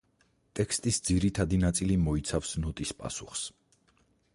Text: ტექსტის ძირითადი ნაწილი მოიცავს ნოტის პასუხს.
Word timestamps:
ტექსტის 0.59 0.99
ძირითადი 1.09 1.61
ნაწილი 1.65 2.01
მოიცავს 2.09 2.55
ნოტის 2.67 2.99
პასუხს. 3.05 3.47